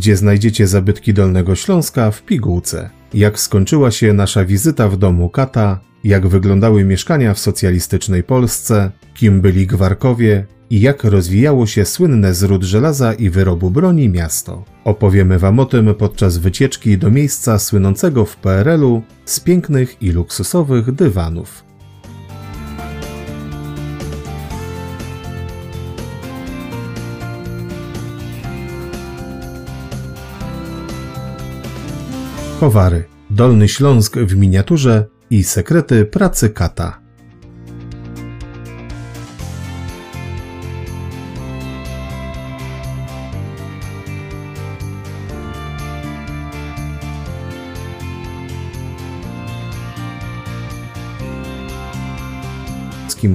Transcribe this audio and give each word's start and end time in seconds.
gdzie 0.00 0.16
znajdziecie 0.16 0.66
zabytki 0.66 1.14
Dolnego 1.14 1.54
Śląska 1.54 2.10
w 2.10 2.22
pigułce. 2.22 2.90
Jak 3.14 3.40
skończyła 3.40 3.90
się 3.90 4.12
nasza 4.12 4.44
wizyta 4.44 4.88
w 4.88 4.96
domu 4.96 5.28
Kata, 5.28 5.80
jak 6.04 6.26
wyglądały 6.26 6.84
mieszkania 6.84 7.34
w 7.34 7.38
socjalistycznej 7.38 8.22
Polsce, 8.22 8.90
kim 9.14 9.40
byli 9.40 9.66
Gwarkowie 9.66 10.46
i 10.70 10.80
jak 10.80 11.04
rozwijało 11.04 11.66
się 11.66 11.84
słynne 11.84 12.34
z 12.34 12.42
ród 12.42 12.62
żelaza 12.62 13.12
i 13.12 13.30
wyrobu 13.30 13.70
broni 13.70 14.08
miasto. 14.08 14.64
Opowiemy 14.84 15.38
Wam 15.38 15.58
o 15.58 15.64
tym 15.64 15.94
podczas 15.94 16.38
wycieczki 16.38 16.98
do 16.98 17.10
miejsca 17.10 17.58
słynącego 17.58 18.24
w 18.24 18.36
PRL-u 18.36 19.02
z 19.24 19.40
pięknych 19.40 20.02
i 20.02 20.10
luksusowych 20.10 20.92
dywanów. 20.92 21.69
Kowary, 32.60 33.04
Dolny 33.30 33.68
Śląsk 33.68 34.16
w 34.18 34.36
miniaturze 34.36 35.06
i 35.30 35.44
sekrety 35.44 36.04
pracy 36.04 36.50
kata. 36.50 37.00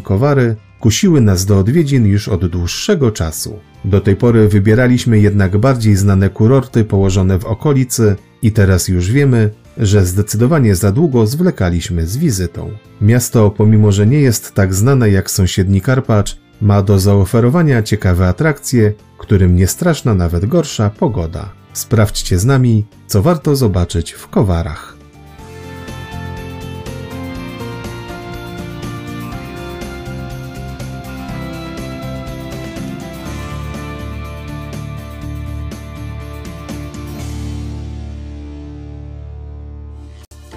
Kowary 0.02 0.56
kusiły 0.80 1.22
nas 1.22 1.46
do 1.46 1.60
odwiedzin 1.60 2.06
już 2.06 2.28
od 2.28 2.46
dłuższego 2.46 3.12
czasu. 3.12 3.60
Do 3.86 4.02
tej 4.02 4.16
pory 4.16 4.48
wybieraliśmy 4.48 5.20
jednak 5.20 5.58
bardziej 5.58 5.96
znane 5.96 6.30
kurorty 6.30 6.84
położone 6.84 7.40
w 7.40 7.46
okolicy 7.46 8.16
i 8.42 8.52
teraz 8.52 8.88
już 8.88 9.12
wiemy, 9.12 9.50
że 9.78 10.06
zdecydowanie 10.06 10.76
za 10.76 10.92
długo 10.92 11.28
zwlekaliśmy 11.28 12.08
z 12.08 12.18
wizytą. 12.18 12.72
Miasto, 13.02 13.52
pomimo 13.52 13.92
że 13.92 14.08
nie 14.08 14.20
jest 14.20 14.54
tak 14.54 14.74
znane 14.74 15.10
jak 15.10 15.32
sąsiedni 15.32 15.82
Karpacz, 15.82 16.38
ma 16.62 16.82
do 16.82 17.00
zaoferowania 17.00 17.84
ciekawe 17.84 18.28
atrakcje, 18.28 18.94
którym 19.18 19.56
nie 19.56 19.68
straszna 19.68 20.14
nawet 20.14 20.46
gorsza 20.46 20.90
pogoda. 20.90 21.50
Sprawdźcie 21.74 22.40
z 22.40 22.46
nami, 22.46 22.86
co 23.08 23.22
warto 23.22 23.56
zobaczyć 23.56 24.12
w 24.12 24.28
Kowarach. 24.28 24.95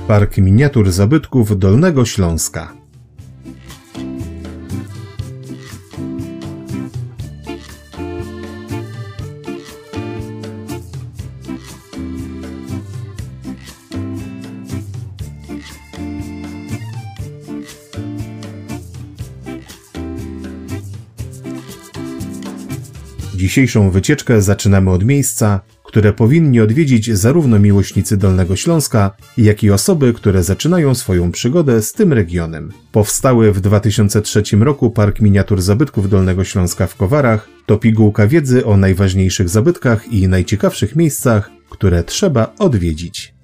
Park 0.09 0.39
Miniatur 0.39 0.93
Zabytków 0.93 1.59
Dolnego 1.59 2.05
Śląska. 2.05 2.73
Dzisiejszą 23.35 23.91
wycieczkę 23.91 24.43
zaczynamy 24.43 24.91
od 24.91 25.05
miejsca, 25.05 25.61
które 25.89 26.13
powinni 26.13 26.61
odwiedzić 26.61 27.11
zarówno 27.11 27.59
miłośnicy 27.59 28.17
Dolnego 28.17 28.57
Śląska, 28.57 29.17
jak 29.37 29.63
i 29.63 29.71
osoby, 29.71 30.13
które 30.13 30.43
zaczynają 30.43 30.95
swoją 30.95 31.33
przygodę 31.33 31.83
z 31.83 31.93
tym 31.93 32.13
regionem. 32.13 32.73
Powstały 32.93 33.53
w 33.53 33.61
2003 33.61 34.43
roku 34.61 34.91
Park 34.91 35.21
Miniatur 35.21 35.63
Zabytków 35.63 36.11
Dolnego 36.11 36.45
Śląska 36.45 36.87
w 36.87 36.97
Kowarach 36.97 37.49
to 37.67 37.79
pigułka 37.79 38.27
wiedzy 38.27 38.67
o 38.67 38.77
najważniejszych 38.77 39.49
zabytkach 39.49 40.13
i 40.13 40.29
najciekawszych 40.29 40.97
miejscach, 40.97 41.51
które 41.71 42.05
trzeba 42.05 42.55
odwiedzić. 42.59 43.35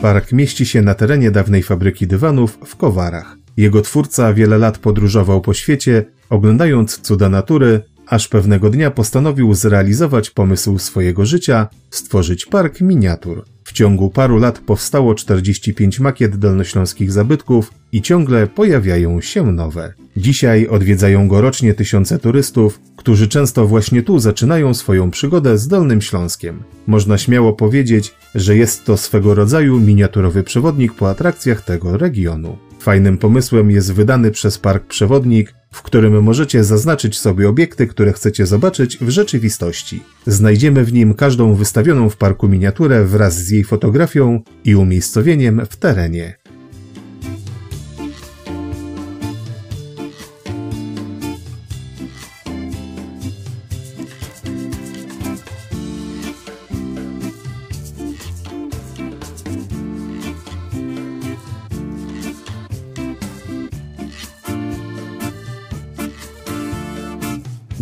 Park 0.00 0.32
mieści 0.32 0.66
się 0.66 0.82
na 0.82 0.94
terenie 0.94 1.30
dawnej 1.30 1.62
fabryki 1.62 2.06
dywanów 2.06 2.58
w 2.66 2.76
Kowarach. 2.76 3.36
Jego 3.56 3.82
twórca 3.82 4.34
wiele 4.34 4.58
lat 4.58 4.78
podróżował 4.78 5.40
po 5.40 5.54
świecie, 5.54 6.04
oglądając 6.30 7.00
cuda 7.00 7.28
natury, 7.28 7.82
aż 8.06 8.28
pewnego 8.28 8.70
dnia 8.70 8.90
postanowił 8.90 9.54
zrealizować 9.54 10.30
pomysł 10.30 10.78
swojego 10.78 11.26
życia 11.26 11.68
stworzyć 11.90 12.46
park 12.46 12.80
miniatur. 12.80 13.44
W 13.70 13.72
ciągu 13.72 14.10
paru 14.10 14.38
lat 14.38 14.58
powstało 14.58 15.14
45 15.14 16.00
makiet 16.00 16.36
dolnośląskich 16.36 17.12
zabytków 17.12 17.72
i 17.92 18.02
ciągle 18.02 18.46
pojawiają 18.46 19.20
się 19.20 19.52
nowe. 19.52 19.94
Dzisiaj 20.16 20.66
odwiedzają 20.68 21.28
go 21.28 21.40
rocznie 21.40 21.74
tysiące 21.74 22.18
turystów, 22.18 22.80
którzy 22.96 23.28
często 23.28 23.66
właśnie 23.66 24.02
tu 24.02 24.18
zaczynają 24.18 24.74
swoją 24.74 25.10
przygodę 25.10 25.58
z 25.58 25.68
Dolnym 25.68 26.00
Śląskiem. 26.00 26.62
Można 26.86 27.18
śmiało 27.18 27.52
powiedzieć, 27.52 28.14
że 28.34 28.56
jest 28.56 28.84
to 28.84 28.96
swego 28.96 29.34
rodzaju 29.34 29.80
miniaturowy 29.80 30.42
przewodnik 30.42 30.94
po 30.94 31.10
atrakcjach 31.10 31.62
tego 31.64 31.96
regionu. 31.96 32.58
Fajnym 32.80 33.18
pomysłem 33.18 33.70
jest 33.70 33.92
wydany 33.92 34.30
przez 34.30 34.58
park 34.58 34.86
przewodnik, 34.86 35.54
w 35.72 35.82
którym 35.82 36.22
możecie 36.22 36.64
zaznaczyć 36.64 37.18
sobie 37.18 37.48
obiekty, 37.48 37.86
które 37.86 38.12
chcecie 38.12 38.46
zobaczyć 38.46 38.98
w 38.98 39.08
rzeczywistości. 39.08 40.02
Znajdziemy 40.26 40.84
w 40.84 40.92
nim 40.92 41.14
każdą 41.14 41.54
wystawioną 41.54 42.10
w 42.10 42.16
parku 42.16 42.48
miniaturę 42.48 43.04
wraz 43.04 43.34
z 43.34 43.50
jej 43.50 43.64
fotografią 43.64 44.42
i 44.64 44.74
umiejscowieniem 44.74 45.66
w 45.70 45.76
terenie. 45.76 46.39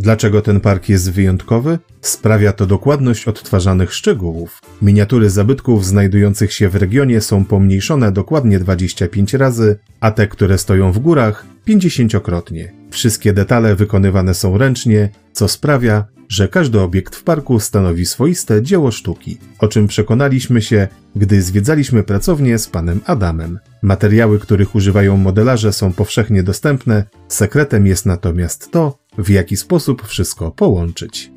Dlaczego 0.08 0.42
ten 0.42 0.60
park 0.60 0.88
jest 0.88 1.12
wyjątkowy? 1.12 1.78
Sprawia 2.00 2.52
to 2.52 2.66
dokładność 2.66 3.28
odtwarzanych 3.28 3.94
szczegółów. 3.94 4.60
Miniatury 4.82 5.30
zabytków 5.30 5.86
znajdujących 5.86 6.52
się 6.52 6.68
w 6.68 6.76
regionie 6.76 7.20
są 7.20 7.44
pomniejszone 7.44 8.12
dokładnie 8.12 8.58
25 8.58 9.34
razy, 9.34 9.78
a 10.00 10.10
te, 10.10 10.28
które 10.28 10.58
stoją 10.58 10.92
w 10.92 10.98
górach 10.98 11.46
50-krotnie. 11.68 12.68
Wszystkie 12.90 13.32
detale 13.32 13.76
wykonywane 13.76 14.34
są 14.34 14.58
ręcznie, 14.58 15.08
co 15.32 15.48
sprawia, 15.48 16.04
że 16.28 16.48
każdy 16.48 16.80
obiekt 16.80 17.16
w 17.16 17.22
parku 17.22 17.60
stanowi 17.60 18.06
swoiste 18.06 18.62
dzieło 18.62 18.90
sztuki, 18.90 19.38
o 19.58 19.68
czym 19.68 19.86
przekonaliśmy 19.86 20.62
się, 20.62 20.88
gdy 21.16 21.42
zwiedzaliśmy 21.42 22.02
pracownię 22.02 22.58
z 22.58 22.68
panem 22.68 23.00
Adamem. 23.06 23.58
Materiały, 23.82 24.38
których 24.38 24.74
używają 24.74 25.16
modelarze 25.16 25.72
są 25.72 25.92
powszechnie 25.92 26.42
dostępne, 26.42 27.04
sekretem 27.28 27.86
jest 27.86 28.06
natomiast 28.06 28.70
to, 28.70 28.98
w 29.18 29.30
jaki 29.30 29.56
sposób 29.56 30.06
wszystko 30.06 30.50
połączyć. 30.50 31.30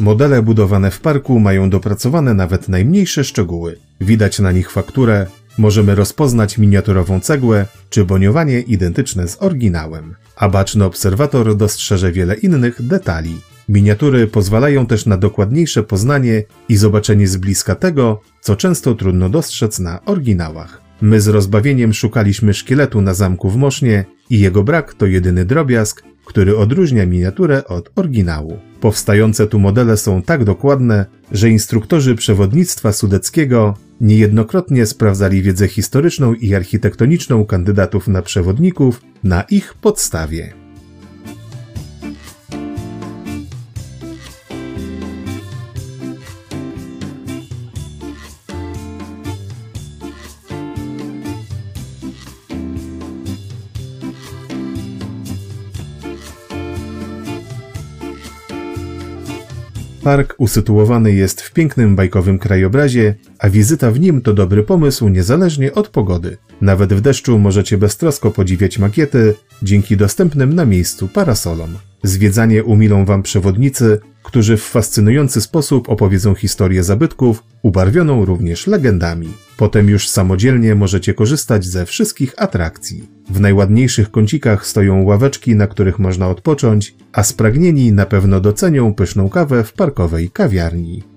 Modele 0.00 0.42
budowane 0.42 0.90
w 0.90 1.00
parku 1.00 1.40
mają 1.40 1.70
dopracowane 1.70 2.34
nawet 2.34 2.68
najmniejsze 2.68 3.24
szczegóły. 3.24 3.76
Widać 4.00 4.38
na 4.38 4.52
nich 4.52 4.70
fakturę, 4.70 5.26
możemy 5.58 5.94
rozpoznać 5.94 6.58
miniaturową 6.58 7.20
cegłę 7.20 7.66
czy 7.90 8.04
boniowanie 8.04 8.60
identyczne 8.60 9.28
z 9.28 9.42
oryginałem. 9.42 10.14
A 10.36 10.48
baczny 10.48 10.84
obserwator 10.84 11.56
dostrzeże 11.56 12.12
wiele 12.12 12.34
innych 12.34 12.86
detali. 12.86 13.40
Miniatury 13.68 14.26
pozwalają 14.26 14.86
też 14.86 15.06
na 15.06 15.16
dokładniejsze 15.16 15.82
poznanie 15.82 16.42
i 16.68 16.76
zobaczenie 16.76 17.28
z 17.28 17.36
bliska 17.36 17.74
tego, 17.74 18.20
co 18.40 18.56
często 18.56 18.94
trudno 18.94 19.28
dostrzec 19.28 19.78
na 19.78 20.04
oryginałach. 20.04 20.80
My 21.00 21.20
z 21.20 21.28
rozbawieniem 21.28 21.92
szukaliśmy 21.94 22.54
szkieletu 22.54 23.00
na 23.00 23.14
zamku 23.14 23.50
w 23.50 23.56
Mosznie 23.56 24.04
i 24.30 24.40
jego 24.40 24.62
brak 24.62 24.94
to 24.94 25.06
jedyny 25.06 25.44
drobiazg, 25.44 26.02
który 26.26 26.56
odróżnia 26.56 27.06
miniaturę 27.06 27.64
od 27.64 27.90
oryginału. 27.96 28.58
Powstające 28.80 29.46
tu 29.46 29.58
modele 29.58 29.96
są 29.96 30.22
tak 30.22 30.44
dokładne, 30.44 31.06
że 31.32 31.50
instruktorzy 31.50 32.14
przewodnictwa 32.14 32.92
sudeckiego 32.92 33.74
niejednokrotnie 34.00 34.86
sprawdzali 34.86 35.42
wiedzę 35.42 35.68
historyczną 35.68 36.34
i 36.34 36.54
architektoniczną 36.54 37.44
kandydatów 37.44 38.08
na 38.08 38.22
przewodników 38.22 39.02
na 39.24 39.42
ich 39.42 39.74
podstawie. 39.74 40.65
Park 60.06 60.34
usytuowany 60.38 61.12
jest 61.12 61.40
w 61.40 61.52
pięknym 61.52 61.96
bajkowym 61.96 62.38
krajobrazie, 62.38 63.14
a 63.38 63.50
wizyta 63.50 63.90
w 63.90 64.00
nim 64.00 64.22
to 64.22 64.32
dobry 64.32 64.62
pomysł 64.62 65.08
niezależnie 65.08 65.74
od 65.74 65.88
pogody. 65.88 66.36
Nawet 66.60 66.94
w 66.94 67.00
deszczu 67.00 67.38
możecie 67.38 67.78
beztrosko 67.78 68.30
podziwiać 68.30 68.78
makiety 68.78 69.34
dzięki 69.62 69.96
dostępnym 69.96 70.54
na 70.54 70.64
miejscu 70.64 71.08
parasolom. 71.08 71.70
Zwiedzanie 72.02 72.64
umilą 72.64 73.04
Wam 73.04 73.22
przewodnicy, 73.22 73.98
którzy 74.22 74.56
w 74.56 74.62
fascynujący 74.62 75.40
sposób 75.40 75.88
opowiedzą 75.88 76.34
historię 76.34 76.84
zabytków, 76.84 77.42
ubarwioną 77.62 78.24
również 78.24 78.66
legendami. 78.66 79.28
Potem 79.56 79.88
już 79.88 80.08
samodzielnie 80.08 80.74
możecie 80.74 81.14
korzystać 81.14 81.64
ze 81.64 81.86
wszystkich 81.86 82.34
atrakcji. 82.36 83.15
W 83.30 83.40
najładniejszych 83.40 84.10
kącikach 84.10 84.66
stoją 84.66 85.02
ławeczki, 85.02 85.56
na 85.56 85.66
których 85.66 85.98
można 85.98 86.28
odpocząć, 86.28 86.94
a 87.12 87.22
spragnieni 87.22 87.92
na 87.92 88.06
pewno 88.06 88.40
docenią 88.40 88.94
pyszną 88.94 89.28
kawę 89.28 89.64
w 89.64 89.72
parkowej 89.72 90.30
kawiarni. 90.30 91.15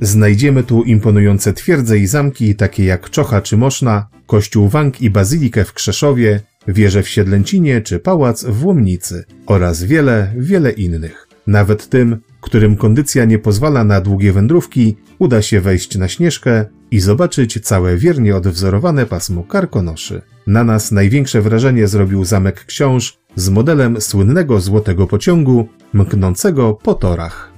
Znajdziemy 0.00 0.62
tu 0.62 0.82
imponujące 0.82 1.52
twierdze 1.52 1.98
i 1.98 2.06
zamki, 2.06 2.54
takie 2.54 2.84
jak 2.84 3.10
Czocha 3.10 3.40
czy 3.40 3.56
Moszna, 3.56 4.08
kościół 4.26 4.68
Wank 4.68 5.00
i 5.00 5.10
bazylikę 5.10 5.64
w 5.64 5.72
Krzeszowie, 5.72 6.40
wieżę 6.68 7.02
w 7.02 7.08
Siedlęcinie 7.08 7.80
czy 7.80 7.98
pałac 7.98 8.44
w 8.44 8.66
Łomnicy 8.66 9.24
oraz 9.46 9.84
wiele, 9.84 10.32
wiele 10.36 10.70
innych. 10.70 11.28
Nawet 11.46 11.88
tym, 11.88 12.16
którym 12.40 12.76
kondycja 12.76 13.24
nie 13.24 13.38
pozwala 13.38 13.84
na 13.84 14.00
długie 14.00 14.32
wędrówki, 14.32 14.96
uda 15.18 15.42
się 15.42 15.60
wejść 15.60 15.98
na 15.98 16.08
Śnieżkę 16.08 16.64
i 16.90 17.00
zobaczyć 17.00 17.60
całe 17.62 17.96
wiernie 17.96 18.36
odwzorowane 18.36 19.06
pasmo 19.06 19.42
Karkonoszy. 19.42 20.22
Na 20.46 20.64
nas 20.64 20.92
największe 20.92 21.42
wrażenie 21.42 21.88
zrobił 21.88 22.24
zamek 22.24 22.64
Książ 22.64 23.18
z 23.36 23.48
modelem 23.48 24.00
słynnego 24.00 24.60
złotego 24.60 25.06
pociągu 25.06 25.68
mknącego 25.92 26.74
po 26.74 26.94
torach. 26.94 27.57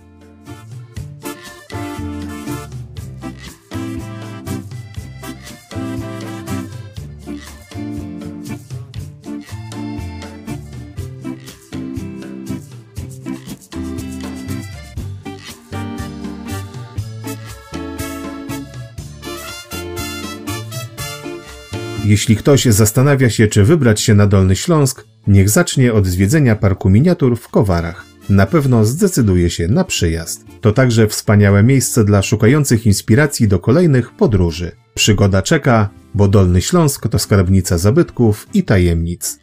Jeśli 22.05 22.37
ktoś 22.37 22.65
zastanawia 22.65 23.31
się, 23.31 23.49
czy 23.49 23.65
wybrać 23.65 24.01
się 24.01 24.15
na 24.15 24.27
Dolny 24.27 24.57
Śląsk, 24.57 25.05
niech 25.27 25.51
zacznie 25.51 25.93
od 25.93 26.07
zwiedzenia 26.07 26.57
parku 26.57 26.91
miniatur 26.91 27.39
w 27.39 27.49
Kowarach. 27.49 28.05
Na 28.29 28.47
pewno 28.47 28.85
zdecyduje 28.85 29.51
się 29.51 29.69
na 29.69 29.85
przyjazd. 29.85 30.45
To 30.61 30.73
także 30.73 31.09
wspaniałe 31.09 31.63
miejsce 31.63 32.05
dla 32.05 32.23
szukających 32.23 32.87
inspiracji 32.87 33.49
do 33.49 33.59
kolejnych 33.59 34.11
podróży. 34.11 34.73
Przygoda 34.95 35.43
czeka, 35.43 35.89
bo 36.15 36.29
Dolny 36.29 36.63
Śląsk 36.63 37.09
to 37.09 37.19
skarbnica 37.19 37.79
zabytków 37.79 38.47
i 38.55 38.63
tajemnic. 38.63 39.39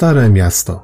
Stare 0.00 0.30
Miasto. 0.30 0.82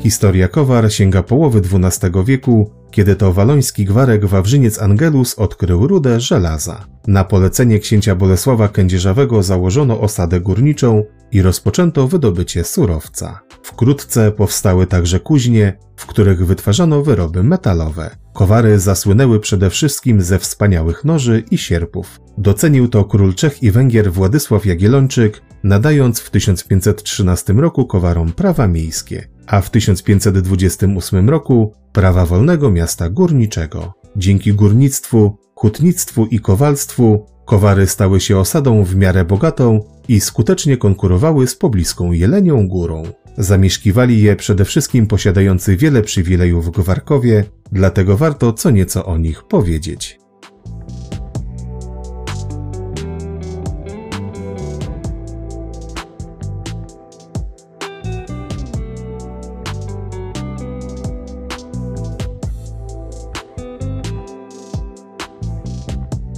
Historia 0.00 0.48
Kowar 0.48 0.92
sięga 0.92 1.22
połowy 1.22 1.60
XII 1.60 2.24
wieku, 2.24 2.70
kiedy 2.90 3.16
to 3.16 3.32
waloński 3.32 3.84
gwarek 3.84 4.24
Wawrzyniec 4.24 4.82
Angelus 4.82 5.34
odkrył 5.34 5.86
rudę 5.86 6.20
żelaza. 6.20 6.84
Na 7.06 7.24
polecenie 7.24 7.78
księcia 7.78 8.14
Bolesława 8.14 8.68
Kędzierzawego 8.68 9.42
założono 9.42 10.00
osadę 10.00 10.40
górniczą 10.40 11.04
i 11.32 11.42
rozpoczęto 11.42 12.08
wydobycie 12.08 12.64
surowca. 12.64 13.40
Wkrótce 13.72 14.32
powstały 14.32 14.86
także 14.86 15.20
kuźnie, 15.20 15.78
w 15.96 16.06
których 16.06 16.46
wytwarzano 16.46 17.02
wyroby 17.02 17.42
metalowe. 17.42 18.16
Kowary 18.34 18.78
zasłynęły 18.78 19.40
przede 19.40 19.70
wszystkim 19.70 20.22
ze 20.22 20.38
wspaniałych 20.38 21.04
noży 21.04 21.44
i 21.50 21.58
sierpów. 21.58 22.20
Docenił 22.38 22.88
to 22.88 23.04
król 23.04 23.34
Czech 23.34 23.62
i 23.62 23.70
Węgier 23.70 24.12
Władysław 24.12 24.66
Jagiellończyk, 24.66 25.42
nadając 25.64 26.20
w 26.20 26.30
1513 26.30 27.52
roku 27.52 27.86
kowarom 27.86 28.32
prawa 28.32 28.68
miejskie, 28.68 29.28
a 29.46 29.60
w 29.60 29.70
1528 29.70 31.30
roku 31.30 31.72
prawa 31.92 32.26
wolnego 32.26 32.70
miasta 32.70 33.10
górniczego. 33.10 33.92
Dzięki 34.16 34.52
górnictwu, 34.52 35.36
hutnictwu 35.54 36.26
i 36.26 36.40
kowalstwu 36.40 37.26
kowary 37.46 37.86
stały 37.86 38.20
się 38.20 38.38
osadą 38.38 38.84
w 38.84 38.96
miarę 38.96 39.24
bogatą 39.24 39.80
i 40.08 40.20
skutecznie 40.20 40.76
konkurowały 40.76 41.46
z 41.46 41.54
pobliską 41.54 42.12
Jelenią 42.12 42.68
Górą. 42.68 43.02
Zamieszkiwali 43.38 44.22
je 44.22 44.36
przede 44.36 44.64
wszystkim 44.64 45.06
posiadający 45.06 45.76
wiele 45.76 46.02
przywilejów 46.02 46.70
gwarkowie, 46.70 47.44
dlatego 47.72 48.16
warto 48.16 48.52
co 48.52 48.70
nieco 48.70 49.04
o 49.04 49.18
nich 49.18 49.42
powiedzieć. 49.42 50.21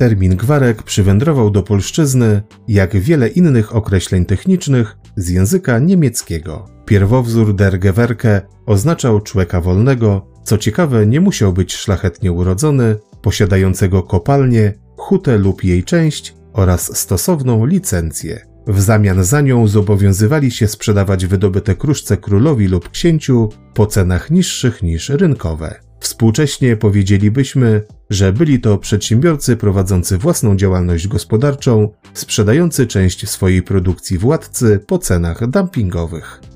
Termin 0.05 0.37
gwarek 0.37 0.83
przywędrował 0.83 1.51
do 1.51 1.63
polszczyzny, 1.63 2.43
jak 2.69 2.97
wiele 2.97 3.29
innych 3.29 3.77
określeń 3.77 4.25
technicznych, 4.25 4.97
z 5.17 5.29
języka 5.29 5.79
niemieckiego. 5.79 6.67
Pierwowzór 6.87 7.55
der 7.55 7.79
Gewerke 7.79 8.43
oznaczał 8.67 9.21
człowieka 9.21 9.61
wolnego, 9.61 10.27
co 10.45 10.59
ciekawe 10.59 11.07
nie 11.07 11.21
musiał 11.21 11.53
być 11.53 11.75
szlachetnie 11.75 12.33
urodzony, 12.33 12.97
posiadającego 13.23 14.03
kopalnię, 14.03 14.73
hutę 14.97 15.39
lub 15.39 15.65
jej 15.65 15.85
część 15.85 16.35
oraz 16.53 16.97
stosowną 16.99 17.67
licencję. 17.67 18.47
W 18.67 18.81
zamian 18.81 19.25
za 19.25 19.41
nią 19.41 19.69
zobowiązywali 19.69 20.51
się 20.51 20.69
sprzedawać 20.69 21.27
wydobyte 21.27 21.77
kruszce 21.77 22.17
królowi 22.17 22.69
lub 22.69 22.91
księciu 22.91 23.49
po 23.75 23.87
cenach 23.87 24.31
niższych 24.31 24.83
niż 24.83 25.09
rynkowe. 25.09 25.81
Współcześnie 26.01 26.77
powiedzielibyśmy, 26.77 27.83
że 28.11 28.33
byli 28.33 28.61
to 28.61 28.79
przedsiębiorcy 28.79 29.57
prowadzący 29.57 30.19
własną 30.19 30.57
działalność 30.57 31.09
gospodarczą, 31.09 31.89
sprzedający 32.15 32.87
część 32.87 33.29
swojej 33.29 33.63
produkcji 33.63 34.19
władcy 34.19 34.81
po 34.87 34.99
cenach 34.99 35.47
dumpingowych. 35.47 36.54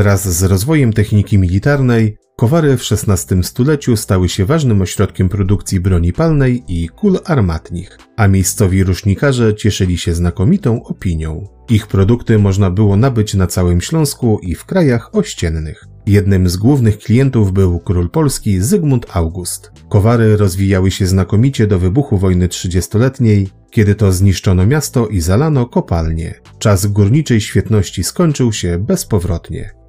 Wraz 0.00 0.28
z 0.28 0.42
rozwojem 0.42 0.92
techniki 0.92 1.38
militarnej, 1.38 2.16
Kowary 2.36 2.76
w 2.76 2.82
XVI 2.92 3.44
stuleciu 3.44 3.96
stały 3.96 4.28
się 4.28 4.44
ważnym 4.44 4.82
ośrodkiem 4.82 5.28
produkcji 5.28 5.80
broni 5.80 6.12
palnej 6.12 6.62
i 6.68 6.88
kul 6.88 7.18
armatnich, 7.24 7.98
a 8.16 8.28
miejscowi 8.28 8.84
rusznikarze 8.84 9.54
cieszyli 9.54 9.98
się 9.98 10.14
znakomitą 10.14 10.82
opinią. 10.82 11.48
Ich 11.68 11.86
produkty 11.86 12.38
można 12.38 12.70
było 12.70 12.96
nabyć 12.96 13.34
na 13.34 13.46
całym 13.46 13.80
Śląsku 13.80 14.38
i 14.42 14.54
w 14.54 14.64
krajach 14.64 15.14
ościennych. 15.14 15.84
Jednym 16.06 16.48
z 16.48 16.56
głównych 16.56 16.98
klientów 16.98 17.52
był 17.52 17.80
król 17.80 18.10
Polski 18.10 18.60
Zygmunt 18.60 19.06
August. 19.12 19.72
Kowary 19.88 20.36
rozwijały 20.36 20.90
się 20.90 21.06
znakomicie 21.06 21.66
do 21.66 21.78
wybuchu 21.78 22.18
wojny 22.18 22.48
trzydziestoletniej, 22.48 23.48
kiedy 23.70 23.94
to 23.94 24.12
zniszczono 24.12 24.66
miasto 24.66 25.06
i 25.06 25.20
zalano 25.20 25.66
kopalnie. 25.66 26.34
Czas 26.58 26.86
górniczej 26.86 27.40
świetności 27.40 28.04
skończył 28.04 28.52
się 28.52 28.78
bezpowrotnie. 28.78 29.79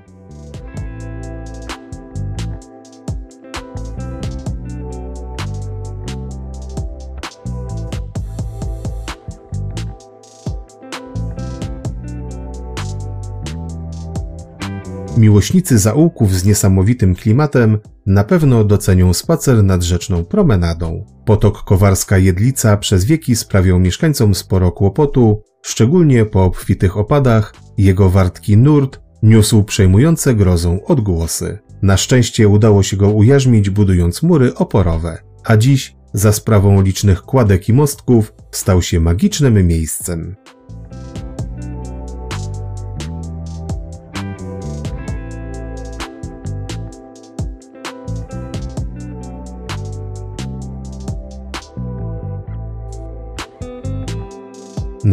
Miłośnicy 15.17 15.79
zaułków 15.79 16.35
z 16.35 16.45
niesamowitym 16.45 17.15
klimatem 17.15 17.79
na 18.07 18.25
pewno 18.25 18.65
docenią 18.65 19.15
spacer 19.15 19.65
nad 19.65 19.83
rzeczną 19.83 20.25
promenadą. 20.25 21.07
Potok 21.25 21.65
Kowarska 21.65 22.19
Jedlica 22.19 22.77
przez 22.77 23.05
wieki 23.05 23.37
sprawiał 23.37 23.81
mieszkańcom 23.81 24.35
sporo 24.35 24.73
kłopotu, 24.73 25.43
szczególnie 25.63 26.25
po 26.25 26.45
obfitych 26.45 26.97
opadach, 26.97 27.55
jego 27.79 28.11
wartki 28.11 28.57
nurt 28.57 29.01
niósł 29.23 29.65
przejmujące 29.65 30.35
grozą 30.35 30.85
odgłosy. 30.85 31.59
Na 31.83 31.97
szczęście 31.97 32.49
udało 32.49 32.83
się 32.83 32.97
go 32.97 33.11
ujarzmić 33.11 33.71
budując 33.71 34.23
mury 34.23 34.55
oporowe, 34.55 35.19
a 35.45 35.57
dziś 35.57 35.97
za 36.13 36.33
sprawą 36.33 36.83
licznych 36.83 37.23
kładek 37.23 37.69
i 37.69 37.73
mostków 37.73 38.33
stał 38.51 38.83
się 38.83 39.01
magicznym 39.01 39.67
miejscem. 39.67 40.37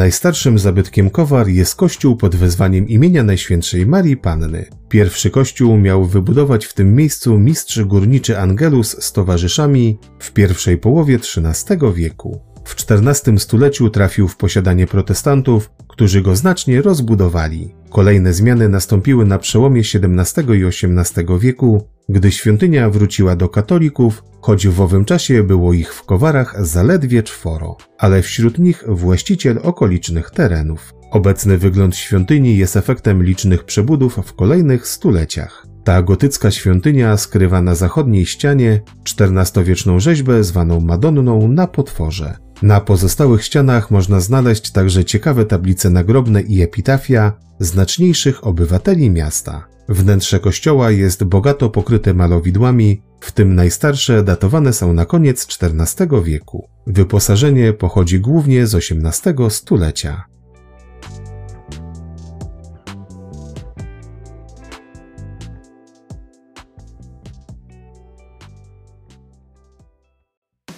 Najstarszym 0.01 0.59
zabytkiem 0.59 1.09
Kowar 1.09 1.47
jest 1.47 1.75
kościół 1.75 2.15
pod 2.15 2.35
wezwaniem 2.35 2.87
imienia 2.87 3.23
Najświętszej 3.23 3.85
Marii 3.85 4.17
Panny. 4.17 4.65
Pierwszy 4.89 5.29
kościół 5.29 5.77
miał 5.77 6.05
wybudować 6.05 6.65
w 6.65 6.73
tym 6.73 6.95
miejscu 6.95 7.39
mistrz 7.39 7.83
górniczy 7.83 8.39
Angelus 8.39 9.03
z 9.03 9.11
towarzyszami 9.11 9.97
w 10.19 10.31
pierwszej 10.31 10.77
połowie 10.77 11.15
XIII 11.15 11.93
wieku. 11.95 12.41
W 12.65 12.75
XIV 12.91 13.39
stuleciu 13.39 13.89
trafił 13.89 14.27
w 14.27 14.37
posiadanie 14.37 14.87
protestantów, 14.87 15.71
którzy 16.01 16.21
go 16.21 16.35
znacznie 16.35 16.81
rozbudowali. 16.81 17.75
Kolejne 17.89 18.33
zmiany 18.33 18.69
nastąpiły 18.69 19.25
na 19.25 19.39
przełomie 19.39 19.81
XVII 19.81 20.59
i 20.59 20.65
XVIII 20.65 21.39
wieku, 21.39 21.87
gdy 22.09 22.31
świątynia 22.31 22.89
wróciła 22.89 23.35
do 23.35 23.49
katolików, 23.49 24.23
choć 24.41 24.67
w 24.67 24.81
owym 24.81 25.05
czasie 25.05 25.43
było 25.43 25.73
ich 25.73 25.93
w 25.93 26.03
Kowarach 26.03 26.65
zaledwie 26.65 27.23
czworo, 27.23 27.77
ale 27.97 28.21
wśród 28.21 28.59
nich 28.59 28.83
właściciel 28.87 29.59
okolicznych 29.63 30.31
terenów. 30.31 30.93
Obecny 31.11 31.57
wygląd 31.57 31.95
świątyni 31.95 32.57
jest 32.57 32.77
efektem 32.77 33.23
licznych 33.23 33.63
przebudów 33.63 34.19
w 34.25 34.33
kolejnych 34.33 34.87
stuleciach. 34.87 35.67
Ta 35.83 36.01
gotycka 36.01 36.51
świątynia 36.51 37.17
skrywa 37.17 37.61
na 37.61 37.75
zachodniej 37.75 38.25
ścianie 38.25 38.81
XIV-wieczną 39.19 39.99
rzeźbę 39.99 40.43
zwaną 40.43 40.79
Madonną 40.79 41.47
na 41.47 41.67
potworze. 41.67 42.50
Na 42.61 42.81
pozostałych 42.81 43.43
ścianach 43.43 43.91
można 43.91 44.19
znaleźć 44.19 44.71
także 44.71 45.05
ciekawe 45.05 45.45
tablice 45.45 45.89
nagrobne 45.89 46.41
i 46.41 46.61
epitafia 46.61 47.33
znaczniejszych 47.59 48.47
obywateli 48.47 49.09
miasta. 49.09 49.67
Wnętrze 49.89 50.39
kościoła 50.39 50.91
jest 50.91 51.23
bogato 51.23 51.69
pokryte 51.69 52.13
malowidłami, 52.13 53.01
w 53.19 53.31
tym 53.31 53.55
najstarsze 53.55 54.23
datowane 54.23 54.73
są 54.73 54.93
na 54.93 55.05
koniec 55.05 55.47
XIV 55.61 56.23
wieku. 56.23 56.67
Wyposażenie 56.87 57.73
pochodzi 57.73 58.19
głównie 58.19 58.67
z 58.67 58.75
XVIII 58.75 59.49
stulecia. 59.49 60.23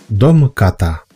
Dom 0.09 0.49
Kata 0.55 1.12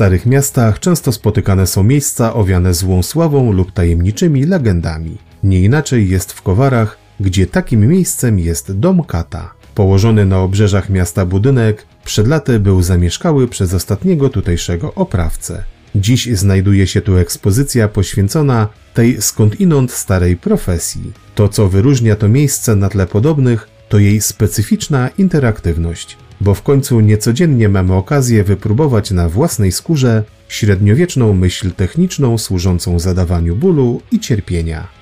starych 0.00 0.26
miastach 0.26 0.80
często 0.80 1.12
spotykane 1.12 1.66
są 1.66 1.82
miejsca 1.82 2.34
owiane 2.34 2.74
złą 2.74 3.02
sławą 3.02 3.52
lub 3.52 3.72
tajemniczymi 3.72 4.44
legendami. 4.44 5.18
Nie 5.42 5.60
inaczej 5.60 6.08
jest 6.08 6.32
w 6.32 6.42
Kowarach, 6.42 6.98
gdzie 7.20 7.46
takim 7.46 7.88
miejscem 7.88 8.38
jest 8.38 8.72
Dom 8.72 9.04
Kata. 9.04 9.54
Położony 9.74 10.26
na 10.26 10.38
obrzeżach 10.38 10.90
miasta 10.90 11.26
budynek 11.26 11.86
Przed 12.04 12.26
laty 12.26 12.60
był 12.60 12.82
zamieszkały 12.82 13.48
przez 13.48 13.74
ostatniego 13.74 14.28
tutejszego 14.28 14.94
oprawcę. 14.94 15.64
Dziś 15.94 16.26
znajduje 16.26 16.86
się 16.86 17.00
tu 17.00 17.16
ekspozycja 17.16 17.88
poświęcona 17.88 18.68
tej 18.94 19.22
skądinąd 19.22 19.92
starej 19.92 20.36
profesji. 20.36 21.12
To, 21.34 21.48
co 21.48 21.68
wyróżnia 21.68 22.16
to 22.16 22.28
miejsce 22.28 22.76
na 22.76 22.88
tle 22.88 23.06
podobnych, 23.06 23.68
to 23.88 23.98
jej 23.98 24.20
specyficzna 24.20 25.10
interaktywność, 25.18 26.16
bo 26.40 26.54
w 26.54 26.62
końcu 26.62 27.00
niecodziennie 27.00 27.68
mamy 27.68 27.94
okazję 27.94 28.44
wypróbować 28.44 29.10
na 29.10 29.28
własnej 29.28 29.72
skórze 29.72 30.24
średniowieczną 30.48 31.32
myśl 31.32 31.72
techniczną 31.72 32.38
służącą 32.38 32.98
zadawaniu 32.98 33.56
bólu 33.56 34.00
i 34.12 34.20
cierpienia. 34.20 35.00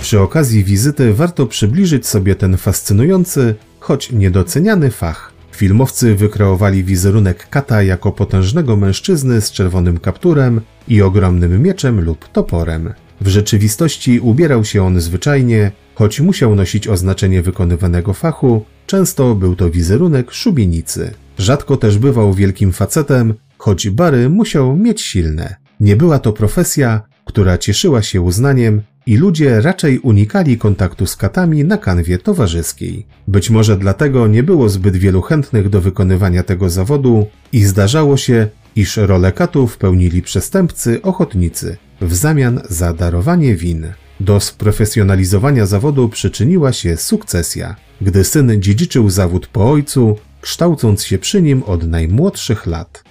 Przy 0.00 0.20
okazji 0.20 0.64
wizyty 0.64 1.14
warto 1.14 1.46
przybliżyć 1.46 2.06
sobie 2.06 2.34
ten 2.34 2.56
fascynujący, 2.56 3.54
choć 3.80 4.12
niedoceniany 4.12 4.90
fach. 4.90 5.29
Filmowcy 5.60 6.14
wykreowali 6.14 6.84
wizerunek 6.84 7.48
kata 7.48 7.82
jako 7.82 8.12
potężnego 8.12 8.76
mężczyzny 8.76 9.40
z 9.40 9.52
czerwonym 9.52 9.98
kapturem 9.98 10.60
i 10.88 11.02
ogromnym 11.02 11.62
mieczem 11.62 12.00
lub 12.00 12.28
toporem. 12.28 12.94
W 13.20 13.28
rzeczywistości 13.28 14.20
ubierał 14.20 14.64
się 14.64 14.84
on 14.84 15.00
zwyczajnie, 15.00 15.72
choć 15.94 16.20
musiał 16.20 16.54
nosić 16.54 16.88
oznaczenie 16.88 17.42
wykonywanego 17.42 18.14
fachu, 18.14 18.64
często 18.86 19.34
był 19.34 19.56
to 19.56 19.70
wizerunek 19.70 20.32
szubienicy. 20.32 21.10
Rzadko 21.38 21.76
też 21.76 21.98
bywał 21.98 22.34
wielkim 22.34 22.72
facetem, 22.72 23.34
choć 23.58 23.90
bary 23.90 24.28
musiał 24.28 24.76
mieć 24.76 25.00
silne. 25.00 25.56
Nie 25.80 25.96
była 25.96 26.18
to 26.18 26.32
profesja, 26.32 27.02
która 27.24 27.58
cieszyła 27.58 28.02
się 28.02 28.20
uznaniem 28.20 28.82
i 29.10 29.16
ludzie 29.16 29.60
raczej 29.60 29.98
unikali 29.98 30.58
kontaktu 30.58 31.06
z 31.06 31.16
katami 31.16 31.64
na 31.64 31.78
kanwie 31.78 32.18
towarzyskiej. 32.18 33.06
Być 33.28 33.50
może 33.50 33.76
dlatego 33.76 34.26
nie 34.26 34.42
było 34.42 34.68
zbyt 34.68 34.96
wielu 34.96 35.22
chętnych 35.22 35.68
do 35.68 35.80
wykonywania 35.80 36.42
tego 36.42 36.70
zawodu 36.70 37.26
i 37.52 37.64
zdarzało 37.64 38.16
się, 38.16 38.48
iż 38.76 38.96
rolę 38.96 39.32
katów 39.32 39.78
pełnili 39.78 40.22
przestępcy 40.22 41.02
ochotnicy 41.02 41.76
w 42.00 42.14
zamian 42.14 42.60
za 42.68 42.92
darowanie 42.92 43.56
win. 43.56 43.86
Do 44.20 44.40
sprofesjonalizowania 44.40 45.66
zawodu 45.66 46.08
przyczyniła 46.08 46.72
się 46.72 46.96
sukcesja, 46.96 47.76
gdy 48.00 48.24
syn 48.24 48.62
dziedziczył 48.62 49.10
zawód 49.10 49.46
po 49.46 49.70
ojcu, 49.70 50.16
kształcąc 50.40 51.04
się 51.04 51.18
przy 51.18 51.42
nim 51.42 51.62
od 51.62 51.88
najmłodszych 51.88 52.66
lat. 52.66 53.04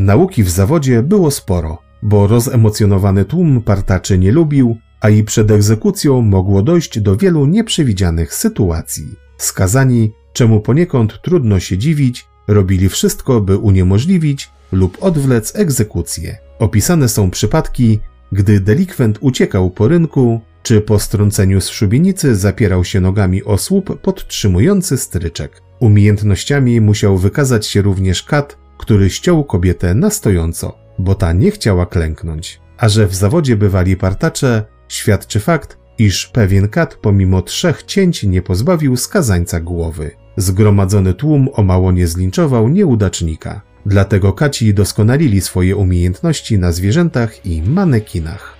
Nauki 0.00 0.42
w 0.42 0.50
zawodzie 0.50 1.02
było 1.02 1.30
sporo, 1.30 1.78
bo 2.02 2.26
rozemocjonowany 2.26 3.24
tłum 3.24 3.62
partaczy 3.62 4.18
nie 4.18 4.32
lubił, 4.32 4.76
a 5.00 5.08
i 5.08 5.24
przed 5.24 5.50
egzekucją 5.50 6.22
mogło 6.22 6.62
dojść 6.62 7.00
do 7.00 7.16
wielu 7.16 7.46
nieprzewidzianych 7.46 8.34
sytuacji. 8.34 9.14
Skazani, 9.38 10.12
czemu 10.32 10.60
poniekąd 10.60 11.22
trudno 11.22 11.60
się 11.60 11.78
dziwić, 11.78 12.26
robili 12.48 12.88
wszystko, 12.88 13.40
by 13.40 13.58
uniemożliwić 13.58 14.50
lub 14.72 14.98
odwlec 15.00 15.56
egzekucję. 15.56 16.38
Opisane 16.58 17.08
są 17.08 17.30
przypadki, 17.30 18.00
gdy 18.32 18.60
delikwent 18.60 19.18
uciekał 19.20 19.70
po 19.70 19.88
rynku, 19.88 20.40
czy 20.62 20.80
po 20.80 20.98
strąceniu 20.98 21.60
z 21.60 21.68
szubienicy 21.68 22.36
zapierał 22.36 22.84
się 22.84 23.00
nogami 23.00 23.44
o 23.44 23.58
słup 23.58 24.00
podtrzymujący 24.00 24.98
stryczek. 24.98 25.62
Umiejętnościami 25.80 26.80
musiał 26.80 27.18
wykazać 27.18 27.66
się 27.66 27.82
również 27.82 28.22
kat, 28.22 28.59
który 28.80 29.10
ściął 29.10 29.44
kobietę 29.44 29.94
na 29.94 30.10
stojąco, 30.10 30.78
bo 30.98 31.14
ta 31.14 31.32
nie 31.32 31.50
chciała 31.50 31.86
klęknąć. 31.86 32.60
A 32.78 32.88
że 32.88 33.06
w 33.06 33.14
zawodzie 33.14 33.56
bywali 33.56 33.96
partacze, 33.96 34.64
świadczy 34.88 35.40
fakt, 35.40 35.78
iż 35.98 36.26
pewien 36.26 36.68
kat 36.68 36.94
pomimo 36.94 37.42
trzech 37.42 37.82
cięć 37.82 38.22
nie 38.22 38.42
pozbawił 38.42 38.96
skazańca 38.96 39.60
głowy. 39.60 40.10
Zgromadzony 40.36 41.14
tłum 41.14 41.48
o 41.52 41.62
mało 41.62 41.92
nie 41.92 42.06
zlinczował 42.06 42.68
nieudacznika. 42.68 43.60
Dlatego 43.86 44.32
kaci 44.32 44.74
doskonalili 44.74 45.40
swoje 45.40 45.76
umiejętności 45.76 46.58
na 46.58 46.72
zwierzętach 46.72 47.46
i 47.46 47.62
manekinach. 47.62 48.59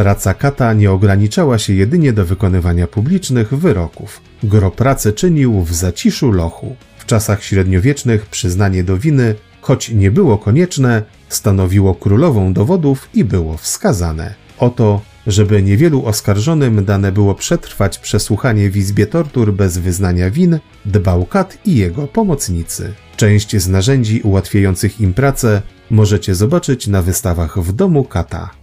Praca 0.00 0.34
kata 0.34 0.72
nie 0.72 0.90
ograniczała 0.90 1.58
się 1.58 1.72
jedynie 1.74 2.12
do 2.12 2.24
wykonywania 2.24 2.86
publicznych 2.86 3.54
wyroków. 3.54 4.20
Gro 4.42 4.70
pracy 4.70 5.12
czynił 5.12 5.62
w 5.62 5.74
zaciszu 5.74 6.32
lochu. 6.32 6.76
W 6.98 7.06
czasach 7.06 7.44
średniowiecznych 7.44 8.26
przyznanie 8.26 8.84
do 8.84 8.98
winy, 8.98 9.34
choć 9.60 9.88
nie 9.88 10.10
było 10.10 10.38
konieczne, 10.38 11.02
stanowiło 11.28 11.94
królową 11.94 12.52
dowodów 12.52 13.08
i 13.14 13.24
było 13.24 13.56
wskazane. 13.56 14.34
Oto, 14.58 15.00
żeby 15.26 15.62
niewielu 15.62 16.06
oskarżonym 16.06 16.84
dane 16.84 17.12
było 17.12 17.34
przetrwać 17.34 17.98
przesłuchanie 17.98 18.70
w 18.70 18.76
izbie 18.76 19.06
tortur 19.06 19.52
bez 19.52 19.78
wyznania 19.78 20.30
win, 20.30 20.58
dbał 20.84 21.26
kat 21.26 21.58
i 21.64 21.76
jego 21.76 22.06
pomocnicy. 22.06 22.92
Część 23.16 23.56
z 23.56 23.68
narzędzi 23.68 24.20
ułatwiających 24.20 25.00
im 25.00 25.14
pracę 25.14 25.62
możecie 25.90 26.34
zobaczyć 26.34 26.86
na 26.86 27.02
wystawach 27.02 27.58
w 27.58 27.72
domu 27.72 28.04
kata. 28.04 28.59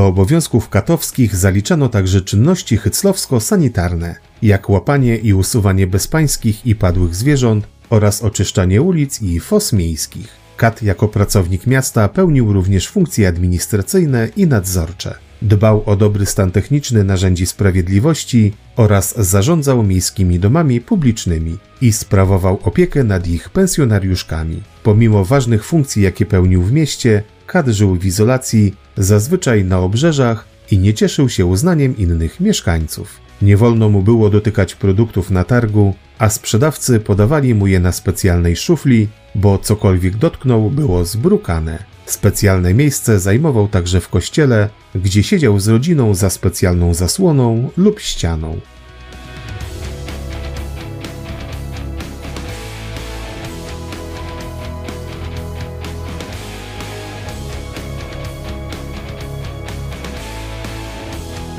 Do 0.00 0.06
obowiązków 0.06 0.68
katowskich 0.68 1.36
zaliczano 1.36 1.88
także 1.88 2.20
czynności 2.20 2.76
hyclowsko-sanitarne, 2.76 4.14
jak 4.42 4.70
łapanie 4.70 5.16
i 5.16 5.34
usuwanie 5.34 5.86
bezpańskich 5.86 6.66
i 6.66 6.74
padłych 6.74 7.14
zwierząt 7.14 7.66
oraz 7.90 8.22
oczyszczanie 8.22 8.82
ulic 8.82 9.22
i 9.22 9.40
fos 9.40 9.72
miejskich. 9.72 10.28
Kat 10.56 10.82
jako 10.82 11.08
pracownik 11.08 11.66
miasta 11.66 12.08
pełnił 12.08 12.52
również 12.52 12.88
funkcje 12.88 13.28
administracyjne 13.28 14.28
i 14.36 14.46
nadzorcze. 14.46 15.14
Dbał 15.42 15.82
o 15.86 15.96
dobry 15.96 16.26
stan 16.26 16.50
techniczny 16.50 17.04
narzędzi 17.04 17.46
sprawiedliwości 17.46 18.52
oraz 18.76 19.18
zarządzał 19.18 19.82
miejskimi 19.82 20.38
domami 20.38 20.80
publicznymi 20.80 21.58
i 21.80 21.92
sprawował 21.92 22.58
opiekę 22.62 23.04
nad 23.04 23.26
ich 23.26 23.50
pensjonariuszkami. 23.50 24.62
Pomimo 24.82 25.24
ważnych 25.24 25.64
funkcji, 25.64 26.02
jakie 26.02 26.26
pełnił 26.26 26.62
w 26.62 26.72
mieście, 26.72 27.22
Kat 27.50 27.66
żył 27.66 27.96
w 27.96 28.04
izolacji, 28.04 28.74
zazwyczaj 28.96 29.64
na 29.64 29.78
obrzeżach 29.78 30.44
i 30.70 30.78
nie 30.78 30.94
cieszył 30.94 31.28
się 31.28 31.46
uznaniem 31.46 31.96
innych 31.96 32.40
mieszkańców. 32.40 33.20
Nie 33.42 33.56
wolno 33.56 33.88
mu 33.88 34.02
było 34.02 34.30
dotykać 34.30 34.74
produktów 34.74 35.30
na 35.30 35.44
targu, 35.44 35.94
a 36.18 36.28
sprzedawcy 36.28 37.00
podawali 37.00 37.54
mu 37.54 37.66
je 37.66 37.80
na 37.80 37.92
specjalnej 37.92 38.56
szufli, 38.56 39.08
bo 39.34 39.58
cokolwiek 39.58 40.16
dotknął 40.16 40.70
było 40.70 41.04
zbrukane. 41.04 41.84
Specjalne 42.06 42.74
miejsce 42.74 43.20
zajmował 43.20 43.68
także 43.68 44.00
w 44.00 44.08
kościele, 44.08 44.68
gdzie 44.94 45.22
siedział 45.22 45.60
z 45.60 45.68
rodziną 45.68 46.14
za 46.14 46.30
specjalną 46.30 46.94
zasłoną 46.94 47.70
lub 47.76 48.00
ścianą. 48.00 48.60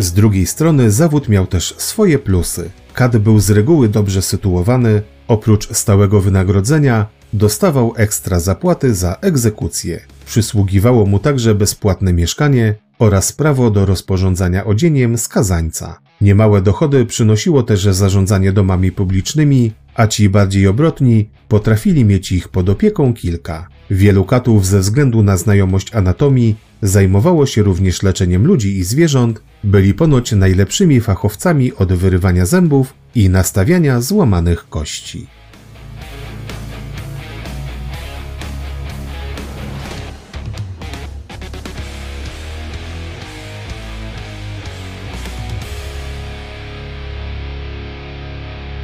Z 0.02 0.14
drugiej 0.14 0.46
strony 0.46 0.92
zawód 0.92 1.30
miał 1.30 1.48
też 1.48 1.76
swoje 1.78 2.20
plusy. 2.20 2.70
Kad 2.94 3.18
był 3.18 3.40
z 3.40 3.50
reguły 3.50 3.90
dobrze 3.90 4.22
sytuowany, 4.22 5.02
oprócz 5.28 5.74
stałego 5.74 6.22
wynagrodzenia 6.22 7.06
dostawał 7.34 7.94
ekstra 7.98 8.40
zapłaty 8.40 8.96
za 8.96 9.18
egzekucję. 9.22 10.00
Przysługiwało 10.26 11.06
mu 11.06 11.20
także 11.20 11.56
bezpłatne 11.56 12.14
mieszkanie 12.14 12.76
oraz 13.00 13.34
prawo 13.34 13.72
do 13.72 13.86
rozporządzania 13.86 14.66
odzieniem 14.66 15.18
skazańca. 15.18 16.00
Niemałe 16.22 16.62
dochody 16.62 17.06
przynosiło 17.06 17.64
też 17.64 17.84
zarządzanie 17.84 18.52
domami 18.52 18.92
publicznymi, 18.92 19.72
a 19.96 20.08
ci 20.08 20.30
bardziej 20.30 20.68
obrotni 20.68 21.30
potrafili 21.48 22.06
mieć 22.06 22.32
ich 22.32 22.50
pod 22.50 22.70
opieką 22.70 23.14
kilka. 23.14 23.68
Wielu 23.92 24.26
katów 24.26 24.66
ze 24.66 24.80
względu 24.80 25.24
na 25.24 25.38
znajomość 25.38 25.96
anatomii 25.96 26.56
zajmowało 26.82 27.46
się 27.46 27.64
również 27.64 28.04
leczeniem 28.04 28.48
ludzi 28.48 28.78
i 28.78 28.84
zwierząt, 28.84 29.42
byli 29.64 29.94
ponoć 29.94 30.32
najlepszymi 30.32 31.02
fachowcami 31.02 31.74
od 31.74 31.94
wyrywania 31.94 32.46
zębów 32.46 32.94
i 33.16 33.30
nastawiania 33.30 34.02
złamanych 34.02 34.70
kości. 34.70 35.28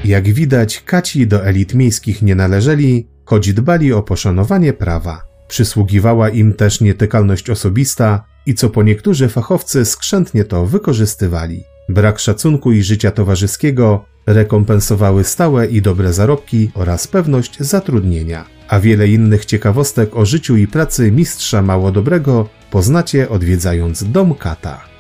Jak 0.06 0.34
widać, 0.34 0.84
kaci 0.84 1.28
do 1.28 1.46
elit 1.46 1.74
miejskich 1.74 2.22
nie 2.22 2.36
należeli, 2.36 3.08
choć 3.26 3.54
dbali 3.54 3.94
o 3.94 4.04
poszanowanie 4.04 4.74
prawa. 4.74 5.27
Przysługiwała 5.48 6.30
im 6.30 6.54
też 6.54 6.82
nietykalność 6.82 7.50
osobista 7.50 8.24
i 8.46 8.56
co 8.56 8.70
po 8.70 8.84
niektórzy 8.84 9.30
fachowcy 9.30 9.86
skrzętnie 9.86 10.44
to 10.44 10.66
wykorzystywali. 10.66 11.64
Brak 11.90 12.20
szacunku 12.20 12.72
i 12.72 12.84
życia 12.84 13.12
towarzyskiego 13.12 14.06
rekompensowały 14.26 15.24
stałe 15.24 15.68
i 15.68 15.82
dobre 15.82 16.14
zarobki 16.14 16.72
oraz 16.74 17.08
pewność 17.08 17.60
zatrudnienia. 17.60 18.46
A 18.68 18.80
wiele 18.80 19.08
innych 19.08 19.46
ciekawostek 19.46 20.16
o 20.16 20.26
życiu 20.26 20.58
i 20.58 20.68
pracy 20.68 21.12
mistrza 21.12 21.62
mało 21.62 21.92
dobrego 21.92 22.50
poznacie 22.72 23.30
odwiedzając 23.30 24.12
dom 24.12 24.36
kata. 24.36 24.97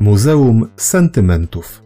Muzeum 0.00 0.68
Sentymentów 0.76 1.85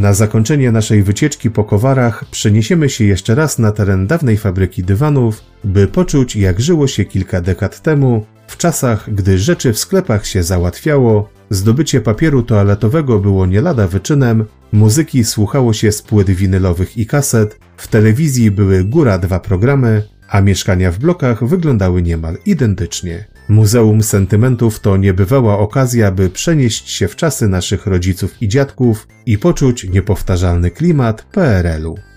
Na 0.00 0.14
zakończenie 0.14 0.72
naszej 0.72 1.02
wycieczki 1.02 1.50
po 1.50 1.64
Kowarach 1.64 2.24
przeniesiemy 2.24 2.88
się 2.88 3.04
jeszcze 3.04 3.34
raz 3.34 3.58
na 3.58 3.72
teren 3.72 4.06
dawnej 4.06 4.36
fabryki 4.36 4.84
dywanów, 4.84 5.42
by 5.64 5.86
poczuć 5.86 6.36
jak 6.36 6.60
żyło 6.60 6.86
się 6.86 7.04
kilka 7.04 7.40
dekad 7.40 7.82
temu, 7.82 8.26
w 8.46 8.56
czasach, 8.56 9.14
gdy 9.14 9.38
rzeczy 9.38 9.72
w 9.72 9.78
sklepach 9.78 10.26
się 10.26 10.42
załatwiało, 10.42 11.28
zdobycie 11.50 12.00
papieru 12.00 12.42
toaletowego 12.42 13.18
było 13.18 13.46
nie 13.46 13.60
lada 13.60 13.86
wyczynem, 13.86 14.44
muzyki 14.72 15.24
słuchało 15.24 15.72
się 15.72 15.92
z 15.92 16.02
płyt 16.02 16.30
winylowych 16.30 16.98
i 16.98 17.06
kaset, 17.06 17.58
w 17.76 17.88
telewizji 17.88 18.50
były 18.50 18.84
góra 18.84 19.18
dwa 19.18 19.40
programy, 19.40 20.02
a 20.28 20.40
mieszkania 20.40 20.92
w 20.92 20.98
blokach 20.98 21.44
wyglądały 21.44 22.02
niemal 22.02 22.36
identycznie. 22.46 23.24
Muzeum 23.50 24.02
Sentymentów 24.02 24.80
to 24.80 24.96
niebywała 24.96 25.58
okazja, 25.58 26.10
by 26.10 26.30
przenieść 26.30 26.90
się 26.90 27.08
w 27.08 27.16
czasy 27.16 27.48
naszych 27.48 27.86
rodziców 27.86 28.42
i 28.42 28.48
dziadków 28.48 29.08
i 29.26 29.38
poczuć 29.38 29.84
niepowtarzalny 29.84 30.70
klimat 30.70 31.22
PRL-u. 31.22 32.09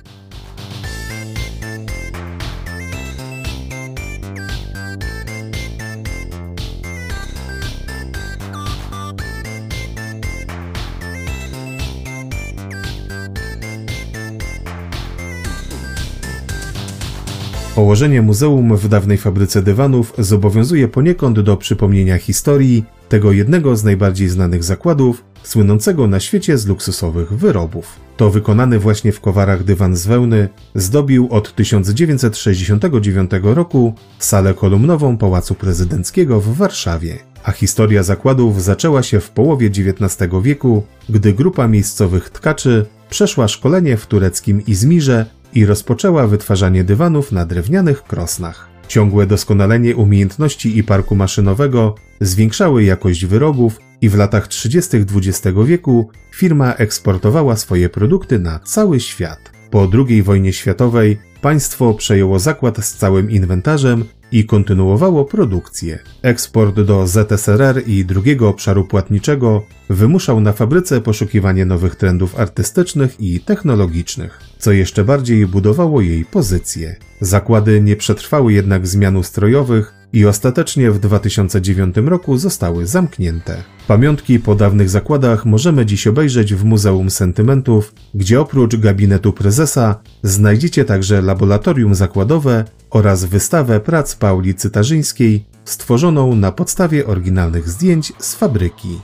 Położenie 17.75 18.21
muzeum 18.21 18.77
w 18.77 18.87
dawnej 18.87 19.17
fabryce 19.17 19.61
dywanów 19.61 20.13
zobowiązuje 20.17 20.87
poniekąd 20.87 21.39
do 21.39 21.57
przypomnienia 21.57 22.17
historii 22.17 22.85
tego 23.09 23.31
jednego 23.31 23.75
z 23.75 23.83
najbardziej 23.83 24.29
znanych 24.29 24.63
zakładów, 24.63 25.23
słynącego 25.43 26.07
na 26.07 26.19
świecie 26.19 26.57
z 26.57 26.67
luksusowych 26.67 27.33
wyrobów. 27.33 27.99
To 28.17 28.29
wykonany 28.29 28.79
właśnie 28.79 29.11
w 29.11 29.21
Kowarach 29.21 29.63
dywan 29.63 29.95
z 29.95 30.07
wełny 30.07 30.49
zdobił 30.75 31.27
od 31.31 31.55
1969 31.55 33.31
roku 33.43 33.93
salę 34.19 34.53
kolumnową 34.53 35.17
Pałacu 35.17 35.55
Prezydenckiego 35.55 36.41
w 36.41 36.55
Warszawie. 36.55 37.17
A 37.43 37.51
historia 37.51 38.03
zakładów 38.03 38.63
zaczęła 38.63 39.03
się 39.03 39.19
w 39.19 39.29
połowie 39.29 39.67
XIX 39.67 40.31
wieku, 40.41 40.83
gdy 41.09 41.33
grupa 41.33 41.67
miejscowych 41.67 42.29
tkaczy 42.29 42.85
przeszła 43.09 43.47
szkolenie 43.47 43.97
w 43.97 44.07
tureckim 44.07 44.65
Izmirze 44.65 45.25
i 45.55 45.65
rozpoczęła 45.65 46.27
wytwarzanie 46.27 46.83
dywanów 46.83 47.31
na 47.31 47.45
drewnianych 47.45 48.03
krosnach. 48.03 48.69
Ciągłe 48.87 49.27
doskonalenie 49.27 49.95
umiejętności 49.95 50.77
i 50.77 50.83
parku 50.83 51.15
maszynowego 51.15 51.95
zwiększały 52.21 52.83
jakość 52.83 53.25
wyrobów 53.25 53.79
i 54.01 54.09
w 54.09 54.15
latach 54.15 54.47
30. 54.47 54.97
XX 54.97 55.57
wieku 55.65 56.09
firma 56.31 56.73
eksportowała 56.73 57.55
swoje 57.55 57.89
produkty 57.89 58.39
na 58.39 58.59
cały 58.59 58.99
świat. 58.99 59.51
Po 59.71 59.89
II 60.07 60.23
wojnie 60.23 60.53
światowej 60.53 61.17
państwo 61.41 61.93
przejęło 61.93 62.39
zakład 62.39 62.85
z 62.85 62.93
całym 62.93 63.31
inwentarzem 63.31 64.05
i 64.33 64.45
kontynuowało 64.45 65.25
produkcję. 65.25 65.99
Eksport 66.21 66.79
do 66.79 67.07
ZSRR 67.07 67.87
i 67.87 68.05
drugiego 68.05 68.49
obszaru 68.49 68.85
płatniczego 68.85 69.65
wymuszał 69.89 70.39
na 70.39 70.53
fabryce 70.53 71.01
poszukiwanie 71.01 71.65
nowych 71.65 71.95
trendów 71.95 72.39
artystycznych 72.39 73.15
i 73.19 73.39
technologicznych, 73.39 74.39
co 74.57 74.71
jeszcze 74.71 75.03
bardziej 75.03 75.47
budowało 75.47 76.01
jej 76.01 76.25
pozycję. 76.25 76.95
Zakłady 77.21 77.81
nie 77.81 77.95
przetrwały 77.95 78.53
jednak 78.53 78.87
zmian 78.87 79.17
ustrojowych 79.17 80.02
i 80.13 80.25
ostatecznie 80.25 80.91
w 80.91 80.99
2009 80.99 81.95
roku 82.05 82.37
zostały 82.37 82.87
zamknięte. 82.87 83.63
Pamiątki 83.87 84.39
po 84.39 84.55
dawnych 84.55 84.89
zakładach 84.89 85.45
możemy 85.45 85.85
dziś 85.85 86.07
obejrzeć 86.07 86.53
w 86.53 86.63
Muzeum 86.63 87.09
Sentymentów, 87.09 87.93
gdzie 88.13 88.41
oprócz 88.41 88.75
gabinetu 88.75 89.33
prezesa 89.33 89.99
znajdziecie 90.23 90.85
także 90.85 91.21
laboratorium 91.21 91.95
zakładowe 91.95 92.65
oraz 92.89 93.25
wystawę 93.25 93.79
prac 93.79 94.15
Pauli 94.15 94.55
Cytarzyńskiej, 94.55 95.45
stworzoną 95.65 96.35
na 96.35 96.51
podstawie 96.51 97.07
oryginalnych 97.07 97.69
zdjęć 97.69 98.13
z 98.19 98.35
fabryki. 98.35 98.99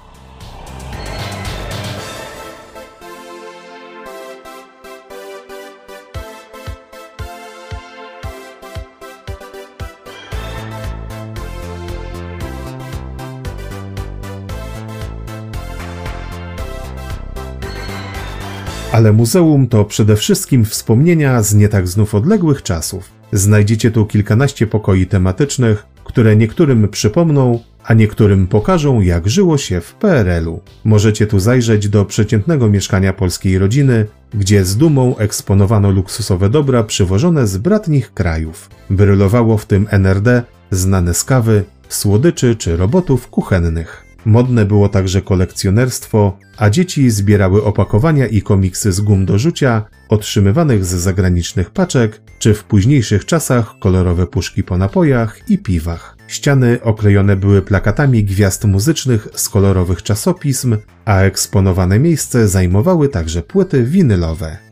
Ale 18.92 19.14
muzeum 19.14 19.68
to 19.68 19.86
przede 19.86 20.16
wszystkim 20.16 20.66
wspomnienia 20.66 21.44
z 21.44 21.56
nie 21.56 21.70
tak 21.70 21.88
znów 21.88 22.16
odległych 22.16 22.64
czasów. 22.64 23.10
Znajdziecie 23.34 23.92
tu 23.92 24.06
kilkanaście 24.06 24.68
pokoi 24.68 25.06
tematycznych, 25.06 25.86
które 26.04 26.36
niektórym 26.36 26.88
przypomną, 26.88 27.60
a 27.84 27.94
niektórym 27.94 28.48
pokażą, 28.48 29.02
jak 29.02 29.30
żyło 29.30 29.58
się 29.58 29.82
w 29.82 29.94
PRL-u. 29.94 30.62
Możecie 30.84 31.28
tu 31.28 31.40
zajrzeć 31.40 31.90
do 31.90 32.06
przeciętnego 32.06 32.70
mieszkania 32.70 33.14
polskiej 33.14 33.58
rodziny, 33.58 34.06
gdzie 34.34 34.66
z 34.66 34.78
dumą 34.78 35.18
eksponowano 35.18 35.92
luksusowe 35.92 36.50
dobra 36.50 36.84
przywożone 36.84 37.48
z 37.48 37.58
bratnich 37.58 38.14
krajów. 38.14 38.70
Brylowało 38.90 39.58
w 39.58 39.66
tym 39.66 39.88
NRD, 39.92 40.44
znane 40.72 41.14
z 41.14 41.24
kawy, 41.24 41.64
słodyczy 41.90 42.56
czy 42.56 42.78
robotów 42.78 43.28
kuchennych. 43.28 44.09
Modne 44.26 44.66
było 44.66 44.90
także 44.90 45.22
kolekcjonerstwo, 45.22 46.38
a 46.58 46.70
dzieci 46.70 47.10
zbierały 47.10 47.64
opakowania 47.64 48.28
i 48.28 48.42
komiksy 48.42 48.92
z 48.92 49.02
gum 49.02 49.26
do 49.26 49.40
rzucia, 49.40 49.86
otrzymywanych 50.10 50.86
z 50.86 50.90
zagranicznych 50.90 51.70
paczek, 51.70 52.22
czy 52.40 52.54
w 52.54 52.64
późniejszych 52.64 53.26
czasach 53.26 53.74
kolorowe 53.80 54.28
puszki 54.28 54.64
po 54.64 54.78
napojach 54.78 55.50
i 55.50 55.58
piwach. 55.58 56.18
Ściany 56.28 56.80
oklejone 56.84 57.36
były 57.36 57.62
plakatami 57.62 58.24
gwiazd 58.24 58.66
muzycznych 58.66 59.28
z 59.34 59.50
kolorowych 59.50 60.04
czasopism, 60.04 60.78
a 61.06 61.20
eksponowane 61.20 62.00
miejsce 62.00 62.48
zajmowały 62.48 63.10
także 63.10 63.42
płyty 63.42 63.84
winylowe. 63.84 64.69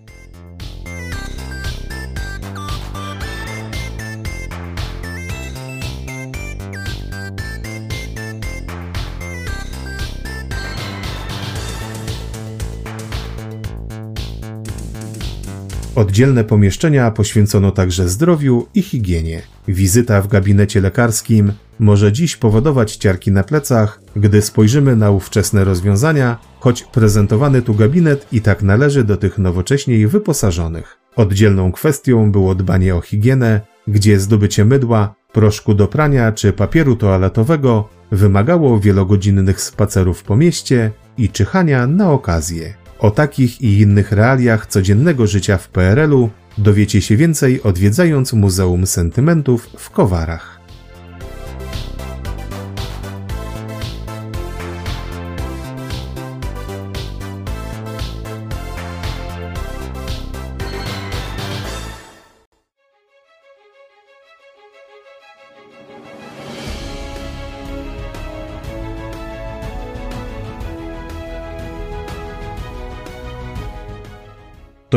Oddzielne 15.98 16.44
pomieszczenia 16.44 17.12
poświęcono 17.12 17.72
także 17.72 18.10
zdrowiu 18.10 18.68
i 18.76 18.82
higienie. 18.82 19.42
Wizyta 19.68 20.22
w 20.22 20.28
gabinecie 20.28 20.82
lekarskim 20.82 21.52
może 21.80 22.12
dziś 22.12 22.36
powodować 22.36 22.96
ciarki 22.96 23.32
na 23.32 23.44
plecach, 23.44 24.02
gdy 24.16 24.42
spojrzymy 24.42 24.96
na 24.96 25.12
ówczesne 25.12 25.64
rozwiązania, 25.64 26.38
choć 26.60 26.84
prezentowany 26.84 27.62
tu 27.62 27.74
gabinet 27.74 28.28
i 28.32 28.42
tak 28.42 28.64
należy 28.64 29.04
do 29.04 29.18
tych 29.18 29.38
nowocześniej 29.38 30.08
wyposażonych. 30.08 30.98
Oddzielną 31.16 31.72
kwestią 31.72 32.32
było 32.32 32.56
dbanie 32.56 32.96
o 32.96 33.02
higienę, 33.02 33.62
gdzie 33.88 34.20
zdobycie 34.20 34.66
mydła, 34.66 35.16
proszku 35.34 35.74
do 35.74 35.88
prania 35.88 36.32
czy 36.32 36.54
papieru 36.54 36.96
toaletowego 36.96 37.90
wymagało 38.12 38.80
wielogodzinnych 38.80 39.62
spacerów 39.62 40.24
po 40.24 40.36
mieście 40.36 40.92
i 41.18 41.30
czyhania 41.30 41.88
na 41.88 42.12
okazję. 42.12 42.87
O 43.00 43.12
takich 43.12 43.62
i 43.62 43.80
innych 43.80 44.12
realiach 44.12 44.68
codziennego 44.68 45.28
życia 45.28 45.58
w 45.58 45.68
PRL-u 45.68 46.30
dowiecie 46.58 47.02
się 47.02 47.18
więcej 47.18 47.64
odwiedzając 47.64 48.34
Muzeum 48.34 48.88
Sentymentów 48.88 49.70
w 49.78 49.90
Kowarach. 49.90 50.57